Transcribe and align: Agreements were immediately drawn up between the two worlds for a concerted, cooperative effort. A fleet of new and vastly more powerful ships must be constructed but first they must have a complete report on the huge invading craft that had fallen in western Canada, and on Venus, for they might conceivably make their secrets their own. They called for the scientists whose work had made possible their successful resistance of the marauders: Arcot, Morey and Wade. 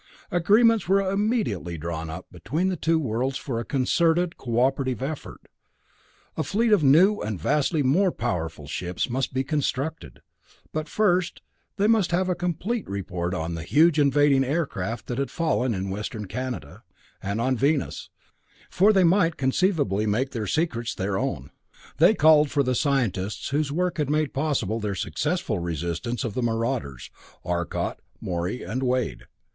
Agreements 0.31 0.87
were 0.87 0.99
immediately 1.11 1.77
drawn 1.77 2.09
up 2.09 2.25
between 2.31 2.69
the 2.69 2.75
two 2.75 2.97
worlds 2.97 3.37
for 3.37 3.59
a 3.59 3.63
concerted, 3.63 4.35
cooperative 4.35 4.99
effort. 5.03 5.41
A 6.35 6.41
fleet 6.43 6.71
of 6.71 6.83
new 6.83 7.19
and 7.21 7.39
vastly 7.39 7.83
more 7.83 8.11
powerful 8.11 8.65
ships 8.65 9.11
must 9.11 9.31
be 9.31 9.43
constructed 9.43 10.23
but 10.73 10.87
first 10.89 11.43
they 11.77 11.85
must 11.85 12.09
have 12.09 12.29
a 12.29 12.33
complete 12.33 12.89
report 12.89 13.35
on 13.35 13.53
the 13.53 13.61
huge 13.61 13.99
invading 13.99 14.41
craft 14.65 15.05
that 15.05 15.19
had 15.19 15.29
fallen 15.29 15.75
in 15.75 15.91
western 15.91 16.25
Canada, 16.25 16.81
and 17.21 17.39
on 17.39 17.55
Venus, 17.55 18.09
for 18.71 18.91
they 18.91 19.03
might 19.03 19.37
conceivably 19.37 20.07
make 20.07 20.31
their 20.31 20.47
secrets 20.47 20.95
their 20.95 21.15
own. 21.15 21.51
They 21.99 22.15
called 22.15 22.49
for 22.49 22.63
the 22.63 22.73
scientists 22.73 23.49
whose 23.49 23.71
work 23.71 23.99
had 23.99 24.09
made 24.09 24.33
possible 24.33 24.79
their 24.79 24.95
successful 24.95 25.59
resistance 25.59 26.23
of 26.23 26.33
the 26.33 26.41
marauders: 26.41 27.11
Arcot, 27.45 27.99
Morey 28.19 28.63
and 28.63 28.81
Wade. 28.81 29.25